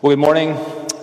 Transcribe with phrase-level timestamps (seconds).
[0.00, 0.50] Well, good morning.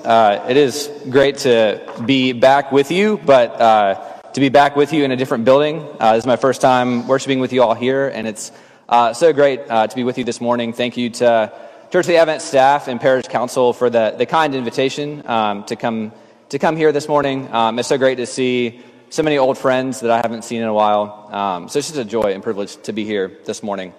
[0.05, 4.93] Uh, it is great to be back with you, but uh, to be back with
[4.93, 5.85] you in a different building.
[5.99, 8.53] Uh, this is my first time worshiping with you all here, and it's
[8.87, 10.71] uh, so great uh, to be with you this morning.
[10.71, 11.51] Thank you to
[11.91, 15.75] Church of the Advent staff and Parish Council for the, the kind invitation um, to
[15.75, 16.13] come
[16.47, 17.51] to come here this morning.
[17.53, 20.69] Um, it's so great to see so many old friends that I haven't seen in
[20.69, 21.27] a while.
[21.33, 23.93] Um, so it's just a joy and privilege to be here this morning.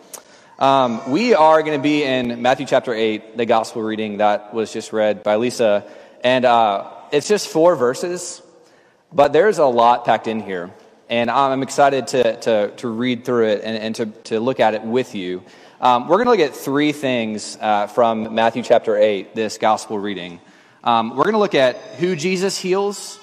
[0.59, 4.73] Um, we are going to be in Matthew chapter 8, the gospel reading that was
[4.73, 5.85] just read by Lisa.
[6.25, 8.41] And uh, it's just four verses,
[9.13, 10.73] but there's a lot packed in here.
[11.11, 14.73] And I'm excited to, to, to read through it and, and to, to look at
[14.73, 15.43] it with you.
[15.79, 19.99] Um, we're going to look at three things uh, from Matthew chapter 8, this gospel
[19.99, 20.41] reading.
[20.83, 23.21] Um, we're going to look at who Jesus heals,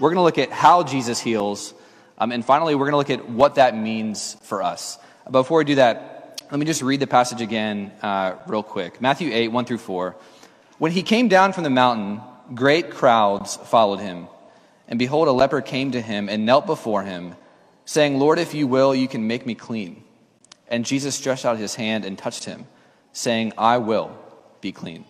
[0.00, 1.74] we're going to look at how Jesus heals,
[2.16, 4.98] um, and finally, we're going to look at what that means for us.
[5.30, 6.11] Before we do that,
[6.52, 9.00] let me just read the passage again, uh, real quick.
[9.00, 10.14] Matthew 8, 1 through 4.
[10.76, 12.20] When he came down from the mountain,
[12.54, 14.28] great crowds followed him.
[14.86, 17.36] And behold, a leper came to him and knelt before him,
[17.86, 20.04] saying, Lord, if you will, you can make me clean.
[20.68, 22.66] And Jesus stretched out his hand and touched him,
[23.14, 24.14] saying, I will
[24.60, 25.06] be clean.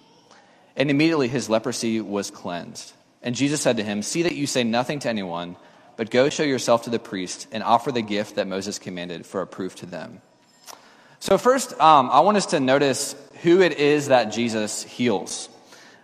[0.76, 2.92] And immediately his leprosy was cleansed.
[3.20, 5.56] And Jesus said to him, See that you say nothing to anyone,
[5.96, 9.42] but go show yourself to the priest and offer the gift that Moses commanded for
[9.42, 10.22] a proof to them.
[11.22, 15.48] So, first, um, I want us to notice who it is that Jesus heals.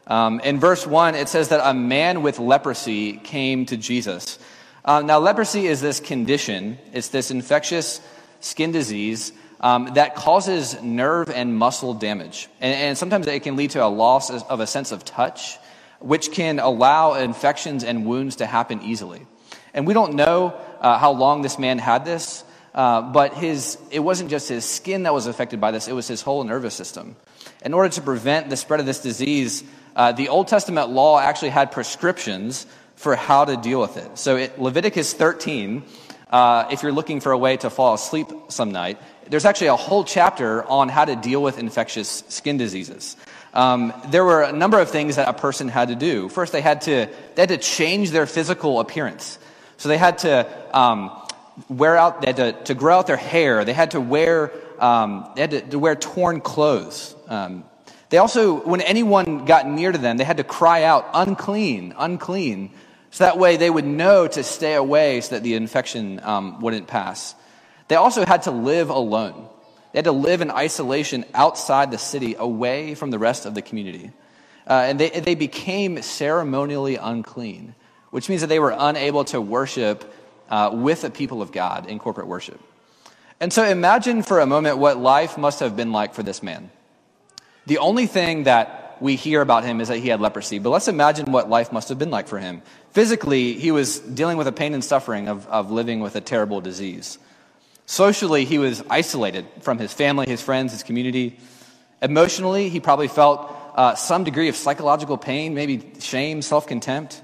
[0.06, 4.38] Um, in verse 1, it says that a man with leprosy came to Jesus.
[4.84, 8.00] Uh, now, leprosy is this condition, it's this infectious
[8.38, 12.48] skin disease um, that causes nerve and muscle damage.
[12.60, 15.58] And, and, sometimes it can lead to a loss of a sense of touch,
[15.98, 19.26] which can allow infections and wounds to happen easily.
[19.74, 22.44] And we don't know uh, how long this man had this.
[22.78, 26.06] Uh, but his, it wasn't just his skin that was affected by this, it was
[26.06, 27.16] his whole nervous system.
[27.64, 29.64] In order to prevent the spread of this disease,
[29.96, 34.16] uh, the Old Testament law actually had prescriptions for how to deal with it.
[34.16, 35.82] So, it, Leviticus 13,
[36.30, 39.76] uh, if you're looking for a way to fall asleep some night, there's actually a
[39.76, 43.16] whole chapter on how to deal with infectious skin diseases.
[43.54, 46.28] Um, there were a number of things that a person had to do.
[46.28, 49.40] First, they had to, they had to change their physical appearance.
[49.78, 50.46] So they had to
[50.76, 51.10] um,
[51.68, 53.64] wear out, they had to, to grow out their hair.
[53.64, 57.14] They had to wear, um, they had to, to, wear torn clothes.
[57.28, 57.64] Um,
[58.10, 62.70] they also, when anyone got near to them, they had to cry out, unclean, unclean.
[63.10, 66.86] So that way they would know to stay away so that the infection um, wouldn't
[66.86, 67.34] pass.
[67.88, 69.48] They also had to live alone.
[69.92, 73.62] They had to live in isolation outside the city, away from the rest of the
[73.62, 74.10] community.
[74.66, 77.74] Uh, and they, they became ceremonially unclean,
[78.10, 80.12] which means that they were unable to worship
[80.48, 82.60] uh, with the people of God in corporate worship.
[83.40, 86.70] And so imagine for a moment what life must have been like for this man.
[87.66, 90.88] The only thing that we hear about him is that he had leprosy, but let's
[90.88, 92.62] imagine what life must have been like for him.
[92.90, 96.60] Physically, he was dealing with the pain and suffering of, of living with a terrible
[96.60, 97.18] disease.
[97.86, 101.38] Socially, he was isolated from his family, his friends, his community.
[102.02, 107.22] Emotionally, he probably felt uh, some degree of psychological pain, maybe shame, self contempt.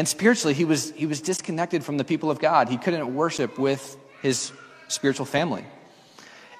[0.00, 2.70] And spiritually, he was, he was disconnected from the people of God.
[2.70, 4.50] He couldn't worship with his
[4.88, 5.62] spiritual family.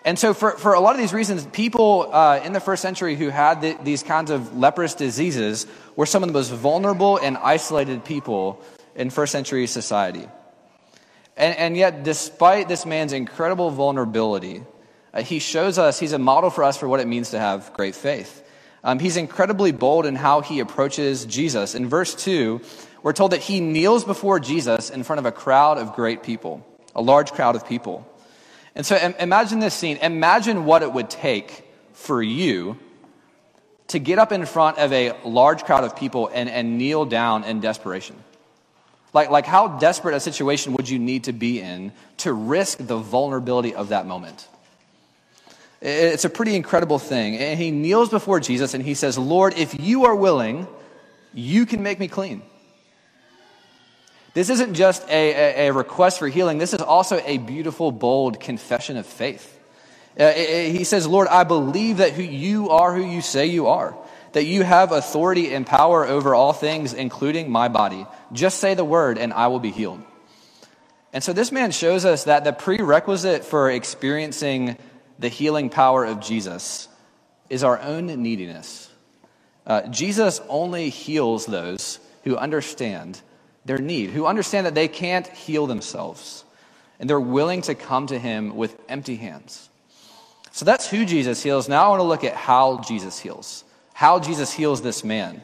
[0.05, 3.17] And so, for, for a lot of these reasons, people uh, in the first century
[3.17, 7.39] who had the, these kinds of leprous diseases were some of the most vulnerable and
[7.39, 8.63] isolated people
[8.95, 10.29] in first century society.
[11.35, 14.65] And, and yet, despite this man's incredible vulnerability,
[15.15, 17.73] uh, he shows us, he's a model for us for what it means to have
[17.73, 18.47] great faith.
[18.83, 21.75] Um, he's incredibly bold in how he approaches Jesus.
[21.75, 22.61] In verse 2,
[23.03, 26.67] we're told that he kneels before Jesus in front of a crowd of great people,
[26.95, 28.07] a large crowd of people.
[28.75, 29.97] And so imagine this scene.
[29.99, 32.79] Imagine what it would take for you
[33.89, 37.45] to get up in front of a large crowd of people and, and kneel down
[37.45, 38.17] in desperation.
[39.13, 42.97] Like, like, how desperate a situation would you need to be in to risk the
[42.97, 44.47] vulnerability of that moment?
[45.81, 47.37] It's a pretty incredible thing.
[47.37, 50.69] And he kneels before Jesus and he says, Lord, if you are willing,
[51.33, 52.43] you can make me clean.
[54.33, 58.39] This isn't just a, a, a, request for healing, this is also a beautiful, bold
[58.41, 59.59] confession of faith.
[60.19, 63.97] Uh, he says, Lord, I believe that who you are who you say you are,
[64.33, 68.07] that you have authority and power over all things, including my body.
[68.33, 70.03] Just say the word, and I will be healed.
[71.13, 74.77] And so this man shows us that the prerequisite for experiencing
[75.19, 76.89] the healing power of Jesus
[77.49, 78.89] is our own neediness.
[79.67, 83.21] Uh, Jesus only heals those who understand
[83.71, 86.45] their need, who understand that they can't heal themselves,
[86.99, 89.69] and they're willing to come to him with empty hands.
[90.51, 91.69] So that's who Jesus heals.
[91.69, 93.63] Now I want to look at how Jesus heals.
[94.01, 95.43] how Jesus heals this man.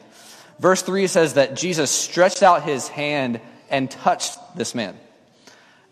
[0.57, 3.39] Verse 3 says that Jesus stretched out his hand
[3.69, 4.97] and touched this man.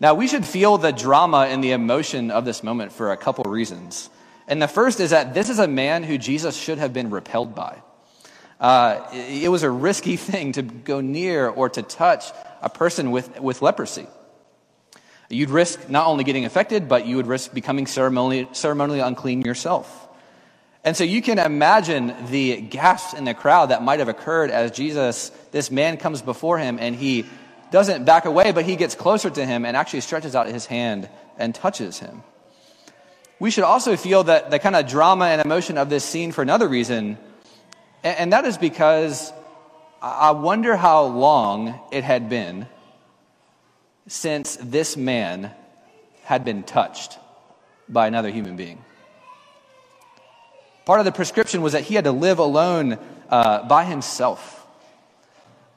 [0.00, 3.44] Now, we should feel the drama and the emotion of this moment for a couple
[3.44, 4.10] reasons.
[4.48, 7.54] And the first is that this is a man who Jesus should have been repelled
[7.54, 7.82] by.
[8.60, 12.24] Uh, it was a risky thing to go near or to touch
[12.62, 14.06] a person with, with leprosy.
[15.28, 20.06] You'd risk not only getting affected, but you would risk becoming ceremonially, ceremonially unclean yourself.
[20.84, 24.70] And so you can imagine the gasps in the crowd that might have occurred as
[24.70, 27.26] Jesus, this man comes before him and he
[27.72, 31.08] doesn't back away, but he gets closer to him and actually stretches out his hand
[31.38, 32.22] and touches him.
[33.40, 36.42] We should also feel that the kind of drama and emotion of this scene for
[36.42, 37.18] another reason,
[38.06, 39.32] and that is because
[40.00, 42.68] I wonder how long it had been
[44.06, 45.52] since this man
[46.24, 47.18] had been touched
[47.88, 48.84] by another human being.
[50.84, 52.98] Part of the prescription was that he had to live alone
[53.28, 54.64] uh, by himself.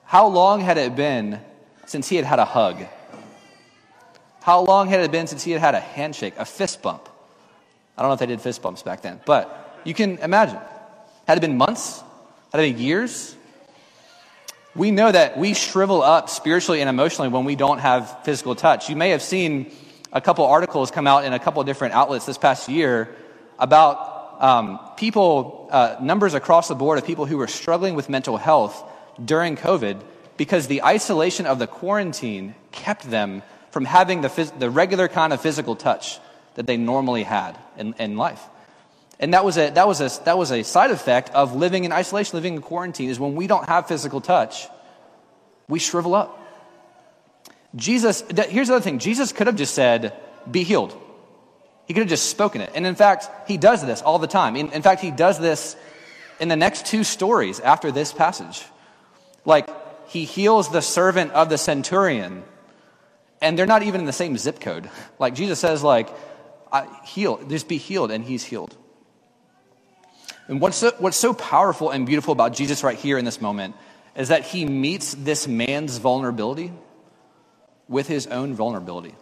[0.05, 1.39] How long had it been
[1.87, 2.85] since he had had a hug?
[4.41, 7.09] How long had it been since he had had a handshake, a fist bump?
[7.97, 10.59] I don't know if they did fist bumps back then, but you can imagine.
[11.27, 12.03] Had it been months?
[12.51, 13.35] It been years?
[14.73, 18.89] We know that we shrivel up spiritually and emotionally when we don't have physical touch.
[18.89, 19.71] You may have seen
[20.11, 23.15] a couple articles come out in a couple different outlets this past year
[23.59, 28.37] about um, people, uh, numbers across the board of people who were struggling with mental
[28.37, 28.83] health
[29.23, 30.01] during COVID
[30.35, 35.33] because the isolation of the quarantine kept them from having the, phys- the regular kind
[35.33, 36.19] of physical touch
[36.55, 38.41] that they normally had in, in life.
[39.19, 41.92] And that was, a, that, was a, that was a side effect of living in
[41.92, 44.68] isolation, living in quarantine, is when we don't have physical touch,
[45.68, 46.38] we shrivel up.
[47.75, 50.13] Jesus, here's the other thing Jesus could have just said,
[50.50, 50.98] be healed.
[51.86, 52.71] He could have just spoken it.
[52.75, 54.56] And in fact, he does this all the time.
[54.56, 55.75] In, in, fact, he does this
[56.39, 58.63] in the next two stories after this passage.
[59.44, 59.68] Like,
[60.07, 62.44] he heals the servant of the centurion,
[63.42, 64.89] and they're not even in the same zip code.
[65.18, 66.10] Like, Jesus says, like,
[67.06, 68.75] heal, just be healed, and he's healed.
[70.49, 73.75] And what's so, what's so powerful and beautiful about Jesus right here in this moment
[74.15, 76.73] is that he meets this man's vulnerability
[77.87, 79.15] with his own vulnerability.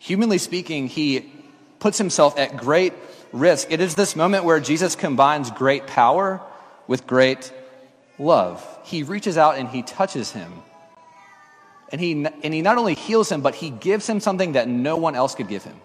[0.00, 1.32] Humanly speaking, he
[1.78, 2.92] puts himself at great
[3.32, 3.70] risk.
[3.70, 6.40] It is this moment where Jesus combines great power
[6.88, 7.52] with great
[8.18, 8.64] love.
[8.82, 10.52] He reaches out and he touches him.
[11.90, 14.96] And he, and he not only heals him, but he gives him something that no
[14.96, 15.76] one else could give him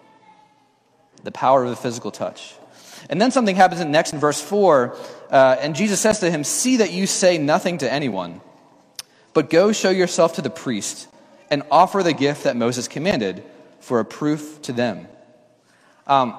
[1.22, 2.54] the power of the physical touch.
[3.10, 4.96] And then something happens in next in verse 4,
[5.30, 8.40] uh, and Jesus says to him, See that you say nothing to anyone,
[9.32, 11.08] but go show yourself to the priest
[11.50, 13.44] and offer the gift that Moses commanded
[13.80, 15.06] for a proof to them.
[16.06, 16.32] Um,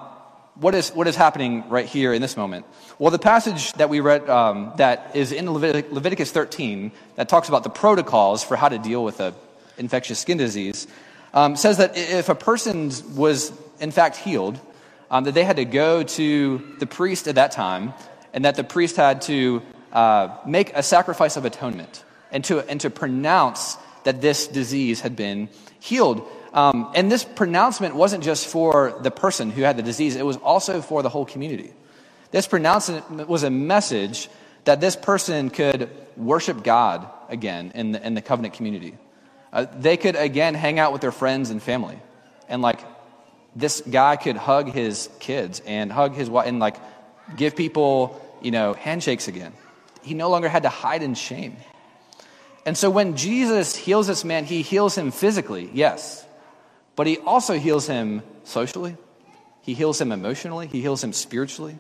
[0.56, 2.65] what is, what is happening right here in this moment?
[2.97, 7.50] Well, the passage that we read um, that is in Levit- Leviticus 13 that talks
[7.50, 9.33] about the protocols for how to deal with an
[9.77, 10.88] infectious skin disease
[11.33, 14.59] um, says that if a person was in fact healed,
[15.09, 17.93] um, that they had to go to the priest at that time,
[18.33, 19.61] and that the priest had to
[19.93, 25.15] uh, make a sacrifice of atonement and to, and to pronounce that this disease had
[25.15, 25.49] been
[25.79, 26.27] healed.
[26.53, 30.37] Um, and this pronouncement wasn't just for the person who had the disease, it was
[30.37, 31.74] also for the whole community.
[32.31, 34.29] This pronouncement was a message
[34.65, 38.97] that this person could worship God again in the, in the covenant community.
[39.53, 41.97] Uh, they could again hang out with their friends and family.
[42.50, 42.79] And like
[43.55, 46.75] this guy could hug his kids and hug his wife and like
[47.35, 49.53] give people, you know, handshakes again.
[50.01, 51.57] He no longer had to hide in shame.
[52.65, 56.25] And so when Jesus heals this man, he heals him physically, yes
[56.95, 58.95] but he also heals him socially,
[59.62, 61.77] he heals him emotionally, he heals him spiritually.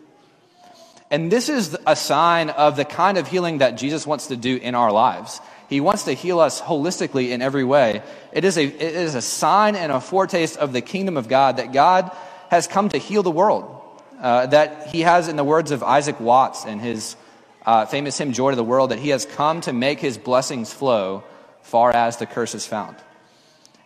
[1.11, 4.57] And this is a sign of the kind of healing that Jesus wants to do
[4.57, 5.39] in our lives.
[5.69, 8.03] He wants to heal us holistically in every way.
[8.31, 11.57] It is a, it is a sign and a foretaste of the kingdom of God
[11.57, 12.11] that God
[12.49, 13.71] has come to heal the world.
[14.19, 17.17] Uh, that he has, in the words of Isaac Watts in his
[17.65, 20.71] uh, famous hymn, Joy to the World, that he has come to make his blessings
[20.71, 21.23] flow
[21.61, 22.95] far as the curse is found.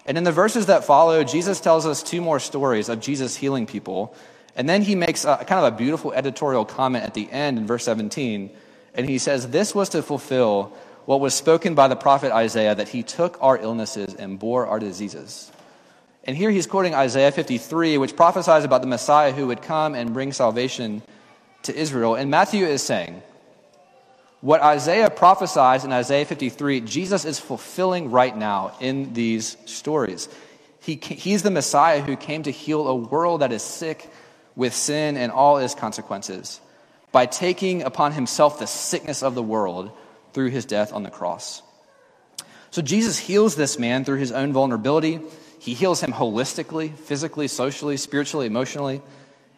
[0.05, 3.65] And in the verses that follow, Jesus tells us two more stories of Jesus healing
[3.65, 4.13] people.
[4.55, 7.67] And then he makes a, kind of a beautiful editorial comment at the end in
[7.67, 8.49] verse 17.
[8.93, 10.73] And he says, This was to fulfill
[11.09, 14.77] what was spoken by the prophet Isaiah that he took our illnesses and bore our
[14.77, 15.51] diseases.
[16.23, 20.13] And here he's quoting Isaiah 53, which prophesies about the Messiah who would come and
[20.13, 21.01] bring salvation
[21.63, 22.13] to Israel.
[22.13, 23.23] And Matthew is saying,
[24.41, 30.29] what Isaiah prophesies in Isaiah 53, Jesus is fulfilling right now in these stories.
[30.79, 34.07] He, he's the Messiah who came to heal a world that is sick
[34.55, 36.61] with sin and all its consequences.
[37.11, 39.91] by taking upon himself the sickness of the world
[40.33, 41.61] through his death on the cross.
[42.71, 45.19] So Jesus heals this man through his own vulnerability.
[45.59, 49.01] He heals him holistically, physically, socially, spiritually, emotionally.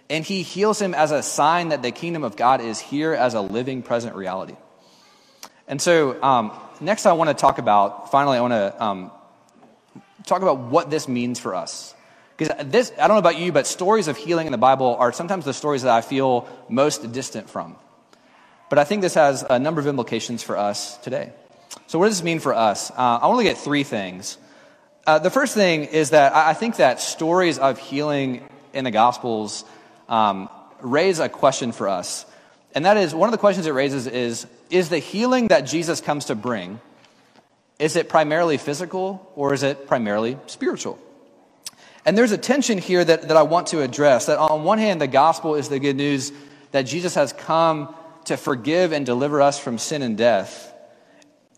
[0.10, 3.34] And he heals him as a sign that the kingdom of God is here as
[3.34, 4.56] a living, present reality.
[5.68, 6.52] And so, um,
[6.82, 9.12] next, I want to talk about, finally, I want to um,
[10.26, 11.94] talk about what this means for us.
[12.36, 15.14] Because this, I don't know about you, but stories of healing in the Bible are
[15.14, 17.76] sometimes the stories that I feel most distant from.
[18.72, 21.34] But I think this has a number of implications for us today.
[21.88, 22.90] So, what does this mean for us?
[22.90, 24.38] Uh, I want to look at three things.
[25.06, 29.66] Uh, the first thing is that I think that stories of healing in the Gospels
[30.08, 30.48] um,
[30.80, 32.26] raise a question for us.
[32.74, 36.00] And that is one of the questions it raises is Is the healing that Jesus
[36.00, 36.80] comes to bring,
[37.78, 40.98] is it primarily physical or is it primarily spiritual?
[42.06, 44.28] And there's a tension here that, that I want to address.
[44.28, 46.32] That on one hand, the gospel is the good news
[46.72, 47.94] that Jesus has come
[48.26, 50.74] to forgive and deliver us from sin and death.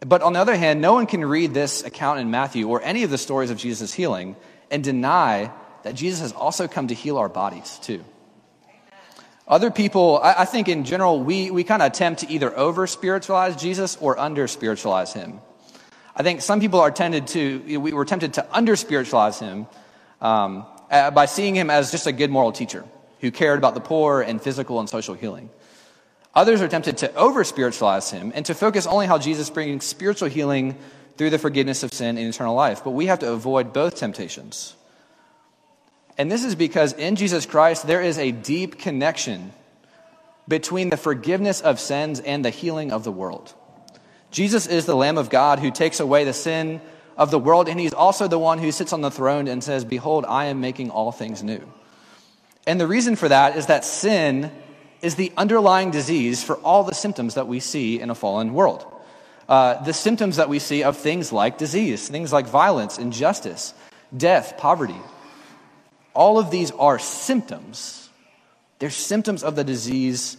[0.05, 3.03] But on the other hand, no one can read this account in Matthew or any
[3.03, 4.35] of the stories of Jesus' healing
[4.69, 5.51] and deny
[5.83, 8.03] that Jesus has also come to heal our bodies too.
[9.47, 12.87] Other people, I, I think in general, we, we kind of attempt to either over
[12.87, 15.39] spiritualize Jesus or under spiritualize him.
[16.15, 19.67] I think some people are tended to, we were tempted to under spiritualize him
[20.21, 22.85] um, uh, by seeing him as just a good moral teacher
[23.19, 25.49] who cared about the poor and physical and social healing.
[26.35, 30.29] Others are tempted to over spiritualize him and to focus only how Jesus brings spiritual
[30.29, 30.77] healing
[31.17, 32.83] through the forgiveness of sin and eternal life.
[32.83, 34.75] But we have to avoid both temptations.
[36.17, 39.51] And this is because in Jesus Christ, there is a deep connection
[40.47, 43.53] between the forgiveness of sins and the healing of the world.
[44.31, 46.81] Jesus is the Lamb of God who takes away the sin
[47.15, 49.85] of the world, and he's also the one who sits on the throne and says,
[49.85, 51.61] Behold, I am making all things new.
[52.65, 54.51] And the reason for that is that sin
[55.03, 58.85] is the underlying disease for all the symptoms that we see in a fallen world.
[59.49, 63.73] Uh, the symptoms that we see of things like disease, things like violence, injustice,
[64.15, 64.99] death, poverty.
[66.13, 68.09] All of these are symptoms.
[68.79, 70.37] They're symptoms of the disease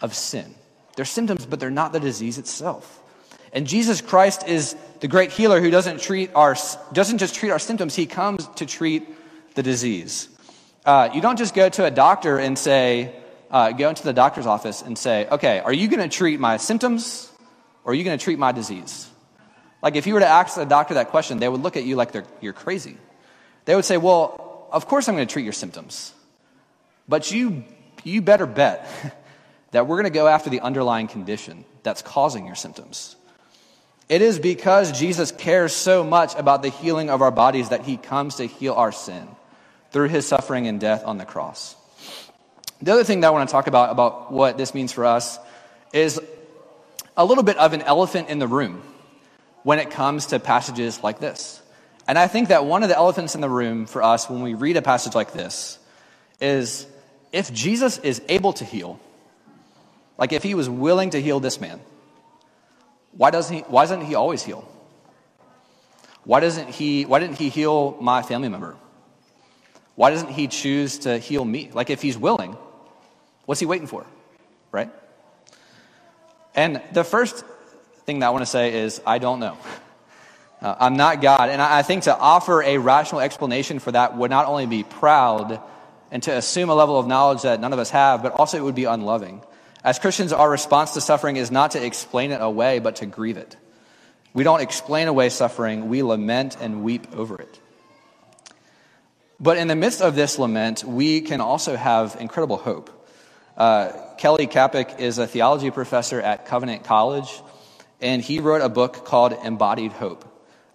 [0.00, 0.54] of sin.
[0.94, 3.02] They're symptoms, but they're not the disease itself.
[3.52, 6.54] And Jesus Christ is the great healer who doesn't treat our
[6.92, 9.08] doesn't just treat our symptoms, he comes to treat
[9.56, 10.28] the disease.
[10.84, 13.19] Uh, you don't just go to a doctor and say,
[13.50, 16.56] uh, go into the doctor's office and say, okay, are you going to treat my
[16.56, 17.30] symptoms
[17.84, 19.08] or are you going to treat my disease?
[19.82, 21.96] Like, if you were to ask a doctor that question, they would look at you
[21.96, 22.96] like you're crazy.
[23.64, 26.12] They would say, well, of course I'm going to treat your symptoms.
[27.08, 27.64] But you,
[28.04, 28.88] you better bet
[29.72, 33.16] that we're going to go after the underlying condition that's causing your symptoms.
[34.08, 37.96] It is because Jesus cares so much about the healing of our bodies that he
[37.96, 39.28] comes to heal our sin
[39.92, 41.76] through his suffering and death on the cross.
[42.82, 45.38] The other thing that I want to talk about, about what this means for us,
[45.92, 46.20] is
[47.16, 48.82] a little bit of an elephant in the room
[49.62, 51.60] when it comes to passages like this.
[52.08, 54.54] And I think that one of the elephants in the room for us when we
[54.54, 55.78] read a passage like this
[56.40, 56.86] is
[57.32, 58.98] if Jesus is able to heal,
[60.16, 61.80] like if he was willing to heal this man,
[63.12, 64.66] why doesn't he, why doesn't he always heal?
[66.24, 68.76] Why doesn't he, why didn't he heal my family member?
[69.96, 71.70] Why doesn't he choose to heal me?
[71.72, 72.56] Like if he's willing,
[73.50, 74.06] What's he waiting for?
[74.70, 74.90] Right?
[76.54, 77.44] And the first
[78.06, 79.58] thing that I want to say is, I don't know.
[80.62, 81.48] Uh, I'm not God.
[81.48, 84.82] And I, I think to offer a rational explanation for that would not only be
[84.82, 85.58] proud
[86.10, 88.60] and to assume a level of knowledge that none of us have, but also it
[88.60, 89.40] would be unloving.
[89.82, 93.38] As Christians, our response to suffering is not to explain it away, but to grieve
[93.38, 93.56] it.
[94.34, 97.58] We don't explain away suffering, we lament and weep over it.
[99.40, 102.99] But in the midst of this lament, we can also have incredible hope.
[103.56, 107.42] Uh, Kelly Kapic is a theology professor at Covenant College,
[108.00, 110.24] and he wrote a book called Embodied Hope,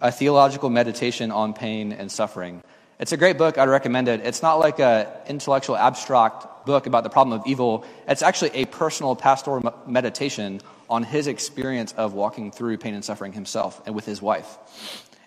[0.01, 2.61] a theological meditation on pain and suffering.
[2.99, 3.57] It's a great book.
[3.57, 4.21] I'd recommend it.
[4.21, 7.85] It's not like an intellectual abstract book about the problem of evil.
[8.07, 13.33] It's actually a personal pastoral meditation on his experience of walking through pain and suffering
[13.33, 14.57] himself and with his wife.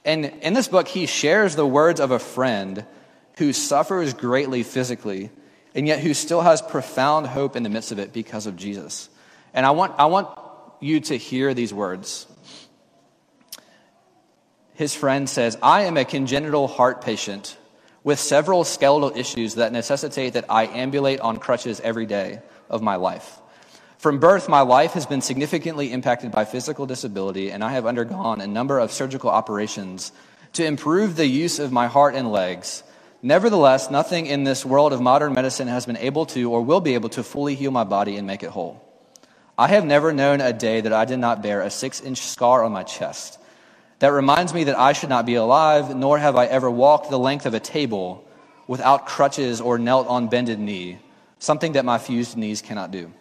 [0.05, 2.87] And in this book, he shares the words of a friend
[3.37, 5.31] who suffers greatly physically
[5.79, 9.09] and yet who still has profound hope in the midst of it because of Jesus.
[9.55, 10.29] And I want, I want
[10.81, 12.27] you to hear these words.
[14.75, 17.57] His friend says, I am a congenital heart patient
[18.03, 22.97] with several skeletal issues that necessitate that I ambulate on crutches every day of my
[22.97, 23.39] life.
[23.99, 28.41] From birth, my life has been significantly impacted by physical disability, and I have undergone
[28.41, 30.11] a number of surgical operations
[30.55, 32.83] to improve the use of my heart and legs
[33.23, 36.95] Nevertheless, nothing in this world of modern medicine has been able to or will be
[36.95, 38.85] able to fully heal my body and make it whole.
[39.57, 42.63] I have never known a day that I did not bear a six inch scar
[42.63, 43.41] on my chest.
[43.99, 47.19] That reminds me that I should not be alive, nor have I ever walked the
[47.19, 48.25] length of a table
[48.69, 51.01] without crutches or knelt on bended knee,
[51.41, 53.13] something that my fused knees cannot do.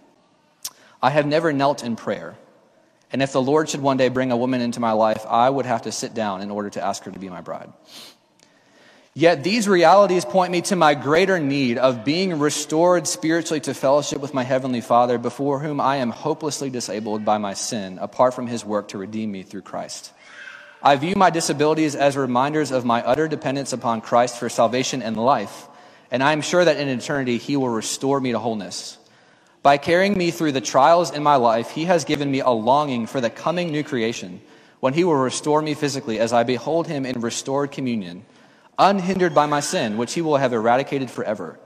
[1.01, 2.38] I have never knelt in prayer.
[3.12, 5.66] And if the Lord should one day bring a woman into my life, I would
[5.66, 7.72] have to sit down in order to ask her to be my bride.
[9.18, 14.22] Yet these realities point me to my greater need of being restored spiritually to fellowship
[14.22, 18.46] with my Heavenly Father, before whom I am hopelessly disabled by my sin, apart from
[18.46, 20.14] His work to redeem me through Christ.
[20.84, 25.18] I view my disabilities as reminders of my utter dependence upon Christ for salvation and
[25.18, 25.68] life,
[26.12, 29.00] and I am sure that in eternity He will restore me to wholeness.
[29.64, 33.08] By carrying me through the trials in my life, He has given me a longing
[33.08, 34.42] for the coming new creation,
[34.80, 38.24] when He will restore me physically as I behold Him in restored communion
[38.78, 41.60] unhindered by my sin, which he will have eradicated forever.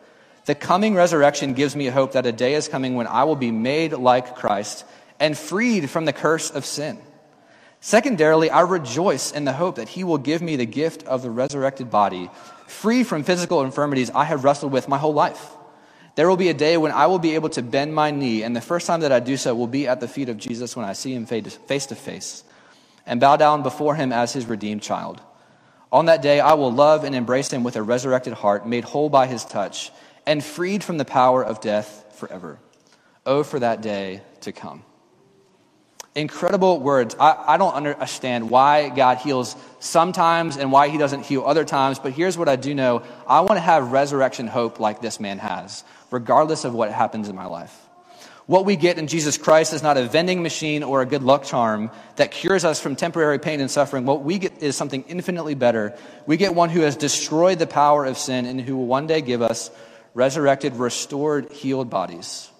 [0.45, 3.51] The coming resurrection gives me hope that a day is coming when I will be
[3.51, 4.85] made like Christ
[5.19, 6.99] and freed from the curse of sin.
[7.79, 11.31] Secondarily, I rejoice in the hope that he will give me the gift of the
[11.31, 12.29] resurrected body,
[12.67, 15.51] free from physical infirmities I have wrestled with my whole life.
[16.15, 18.55] There will be a day when I will be able to bend my knee, and
[18.55, 20.85] the first time that I do so will be at the feet of Jesus when
[20.85, 22.43] I see him face to face
[23.05, 25.21] and bow down before him as his redeemed child.
[25.91, 29.09] On that day, I will love and embrace him with a resurrected heart, made whole
[29.09, 29.91] by his touch,
[30.25, 32.59] and freed from the power of death forever.
[33.25, 34.83] Oh, for that day to come.
[36.15, 37.15] Incredible words.
[37.19, 41.99] I, I don't understand why God heals sometimes and why he doesn't heal other times,
[41.99, 45.39] but here's what I do know I want to have resurrection hope like this man
[45.39, 47.77] has, regardless of what happens in my life.
[48.51, 51.45] What we get in Jesus Christ is not a vending machine or a good luck
[51.45, 54.05] charm that cures us from temporary pain and suffering.
[54.05, 55.97] What we get is something infinitely better.
[56.25, 59.21] We get one who has destroyed the power of sin and who will one day
[59.21, 59.71] give us
[60.13, 62.51] resurrected, restored, healed bodies.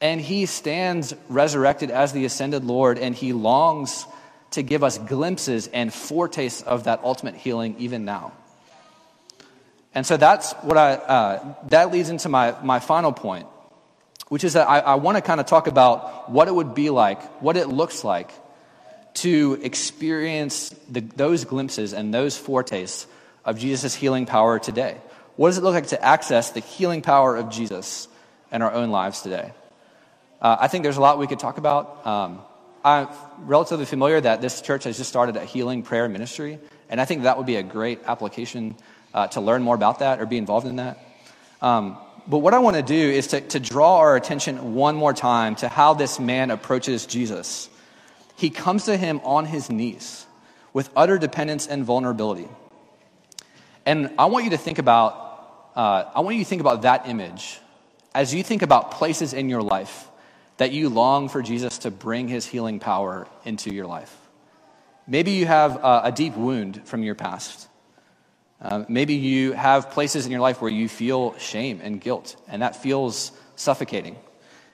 [0.00, 4.06] And he stands resurrected as the ascended Lord, and he longs
[4.52, 8.32] to give us glimpses and foretastes of that ultimate healing even now.
[9.94, 13.48] And so that's what I, uh, that leads into my, my final point
[14.32, 16.88] which is that I, I want to kind of talk about what it would be
[16.88, 18.30] like, what it looks like
[19.12, 23.06] to experience the, those glimpses and those foretastes
[23.44, 24.96] of Jesus' healing power today.
[25.36, 28.08] What does it look like to access the healing power of Jesus
[28.50, 29.52] in our own lives today?
[30.40, 32.06] Uh, I think there's a lot we could talk about.
[32.06, 32.40] Um,
[32.82, 33.08] I'm
[33.40, 37.24] relatively familiar that this church has just started a healing prayer ministry, and I think
[37.24, 38.76] that would be a great application
[39.12, 40.98] uh, to learn more about that or be involved in that.
[41.60, 45.12] Um, but what I want to do is to, to draw our attention one more
[45.12, 47.68] time to how this man approaches Jesus.
[48.36, 50.26] He comes to him on his knees
[50.72, 52.48] with utter dependence and vulnerability.
[53.84, 57.08] And I want you to think about, uh, I want you to think about that
[57.08, 57.58] image
[58.14, 60.08] as you think about places in your life
[60.58, 64.16] that you long for Jesus to bring his healing power into your life.
[65.06, 67.68] Maybe you have a, a deep wound from your past.
[68.64, 72.62] Um, maybe you have places in your life where you feel shame and guilt, and
[72.62, 74.16] that feels suffocating.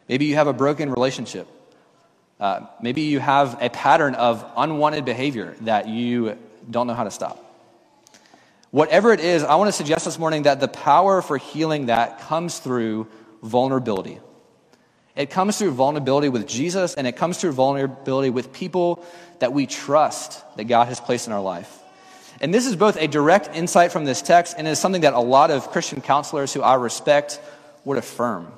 [0.09, 1.49] Maybe you have a broken relationship.
[2.39, 6.37] Uh, maybe you have a pattern of unwanted behavior that you
[6.71, 7.45] don't know how to stop.
[8.71, 12.21] Whatever it is, I want to suggest this morning that the power for healing that
[12.21, 13.07] comes through
[13.43, 14.21] vulnerability.
[15.17, 19.05] It comes through vulnerability with Jesus, and it comes through vulnerability with people
[19.39, 21.83] that we trust that God has placed in our life.
[22.41, 25.21] And this is both a direct insight from this text and is something that a
[25.21, 27.41] lot of Christian counselors who I respect
[27.85, 28.53] would affirm.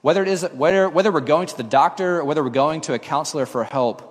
[0.00, 2.94] Whether, it is, whether, whether we're going to the doctor or whether we're going to
[2.94, 4.08] a counselor for help,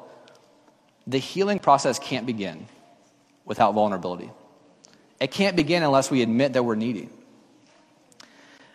[1.07, 2.67] the healing process can't begin
[3.43, 4.31] without vulnerability.
[5.19, 7.09] It can't begin unless we admit that we're needy.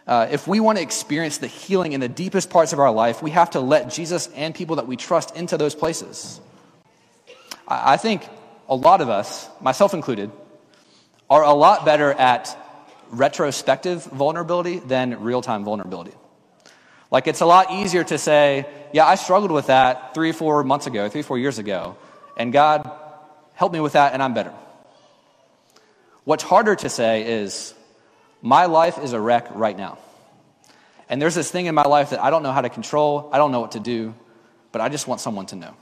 [0.06, 3.22] Uh, if we want to experience the healing in the deepest parts of our life,
[3.22, 6.40] we have to let Jesus and people that we trust into those places.
[7.66, 8.28] I, I think
[8.68, 10.30] a lot of us, myself included,
[11.28, 12.56] are a lot better at
[13.10, 16.12] retrospective vulnerability than real time vulnerability.
[17.10, 20.86] Like, it's a lot easier to say, yeah, I struggled with that three, four months
[20.86, 21.96] ago, three, four years ago,
[22.36, 22.90] and God
[23.54, 24.52] helped me with that, and I'm better.
[26.24, 27.72] What's harder to say is,
[28.42, 29.98] my life is a wreck right now.
[31.08, 33.38] And there's this thing in my life that I don't know how to control, I
[33.38, 34.14] don't know what to do,
[34.72, 35.74] but I just want someone to know.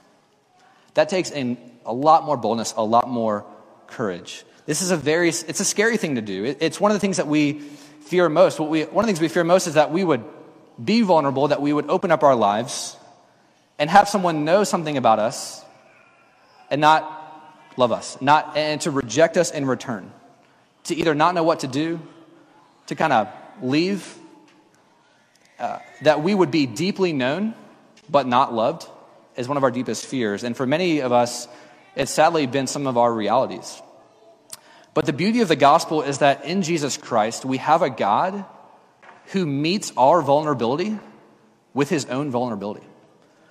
[0.94, 3.44] That takes an a lot more boldness, a lot more
[3.86, 4.44] courage.
[4.66, 6.44] This is a very, it's a scary thing to do.
[6.44, 7.60] It, it's one of the things that we
[8.06, 8.58] fear most.
[8.58, 10.24] What we, one of the things we fear most is that we would
[10.82, 12.96] be vulnerable, that we would open up our lives
[13.78, 15.62] and have someone know something about us
[16.70, 17.20] and not
[17.76, 20.10] love us, not, and to reject us in return.
[20.84, 22.00] to either not know what to do,
[22.86, 23.28] to kind of
[23.62, 24.16] leave,
[25.58, 27.54] uh, that we would be deeply known
[28.08, 28.86] but not loved
[29.36, 30.44] is one of our deepest fears.
[30.44, 31.48] And for many of us,
[31.96, 33.80] it's sadly been some of our realities.
[34.94, 38.44] But the beauty of the gospel is that in Jesus Christ, we have a God
[39.32, 40.98] who meets our vulnerability
[41.72, 42.86] with his own vulnerability.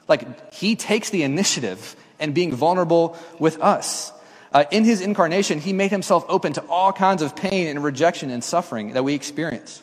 [0.07, 4.11] Like, he takes the initiative and being vulnerable with us.
[4.51, 8.29] Uh, in his incarnation, he made himself open to all kinds of pain and rejection
[8.29, 9.81] and suffering that we experience.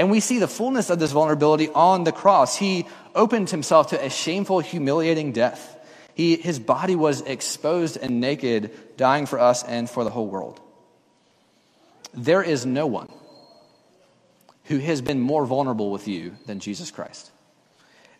[0.00, 2.56] And we see the fullness of this vulnerability on the cross.
[2.56, 5.76] He opened himself to a shameful, humiliating death.
[6.14, 10.58] He, his body was exposed and naked, dying for us and for the whole world.
[12.14, 13.12] There is no one
[14.64, 17.30] who has been more vulnerable with you than Jesus Christ.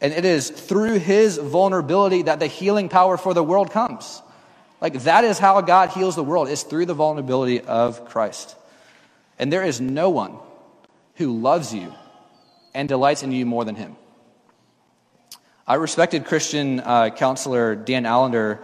[0.03, 4.21] And it is through his vulnerability that the healing power for the world comes.
[4.83, 8.55] Like that is how God heals the world, is through the vulnerability of Christ.
[9.38, 10.37] And there is no one
[11.21, 11.93] who loves you
[12.75, 13.95] and delights in you more than him.
[15.67, 18.61] I respected Christian uh, counselor Dan Allender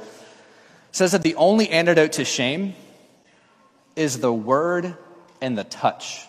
[0.91, 2.75] says that the only antidote to shame
[3.95, 4.97] is the word
[5.43, 6.27] and the touch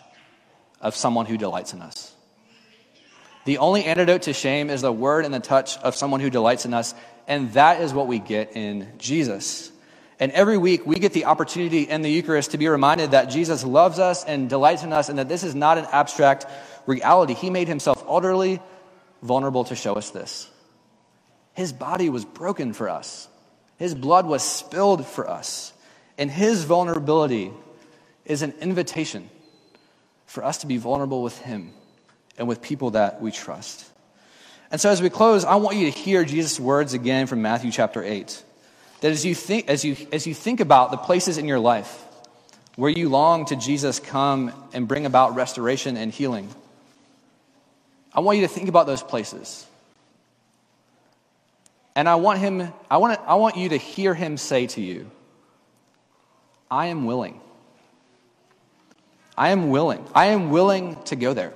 [0.81, 2.13] of someone who delights in us.
[3.45, 6.65] The only antidote to shame is the word and the touch of someone who delights
[6.65, 6.93] in us,
[7.25, 9.71] and that is what we get in Jesus.
[10.19, 13.63] And every week we get the opportunity in the Eucharist to be reminded that Jesus
[13.63, 16.45] loves us and delights in us, and that this is not an abstract
[16.85, 17.33] reality.
[17.33, 18.59] He made himself utterly
[19.21, 20.49] vulnerable to show us this.
[21.53, 23.27] His body was broken for us,
[23.77, 25.73] his blood was spilled for us,
[26.17, 27.51] and his vulnerability
[28.25, 29.29] is an invitation
[30.25, 31.73] for us to be vulnerable with Him
[32.37, 33.89] and with people that we trust.
[34.69, 37.71] And so, as we close, I want you to hear Jesus' words again from Matthew
[37.71, 38.43] chapter 8.
[39.01, 42.03] That as you think, as you, as you think about the places in your life
[42.75, 46.49] where you long to Jesus come and bring about restoration and healing,
[48.13, 49.65] I want you to think about those places.
[51.95, 55.09] And I want him, I want, I want you to hear him say to you,
[56.69, 57.39] I am willing.
[59.37, 60.05] I am willing.
[60.13, 61.53] I am willing to go there.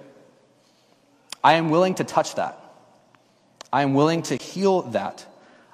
[1.43, 2.59] I am willing to touch that.
[3.73, 5.25] I am willing to heal that.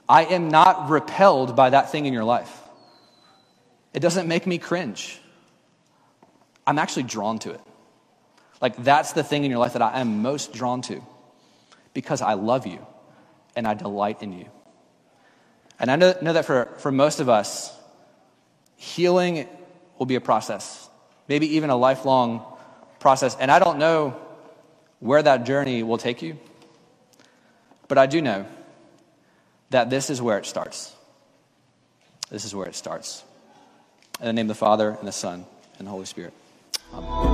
[0.09, 2.61] I am not repelled by that thing in your life.
[3.93, 5.19] It doesn't make me cringe.
[6.65, 7.61] I'm actually drawn to it.
[8.61, 11.01] Like, that's the thing in your life that I am most drawn to
[11.93, 12.85] because I love you
[13.55, 14.49] and I delight in you.
[15.79, 17.75] And I know, know that for, for most of us,
[18.75, 19.47] healing
[19.97, 20.87] will be a process
[21.27, 22.43] maybe even a lifelong
[22.99, 23.35] process.
[23.39, 24.15] And I don't know
[24.99, 26.37] where that journey will take you,
[27.87, 28.45] but I do know
[29.69, 30.93] that this is where it starts.
[32.29, 33.23] This is where it starts.
[34.19, 35.45] In the name of the Father, and the Son,
[35.77, 36.33] and the Holy Spirit.
[36.93, 37.26] Amen.